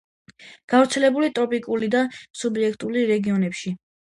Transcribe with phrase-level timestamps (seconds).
[0.71, 2.01] გავრცელებულია ტროპიკულ და
[2.41, 3.77] სუბტროპიკულ რეგიონებში.